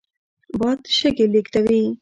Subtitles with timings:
[0.59, 1.81] باد شګې لېږدوي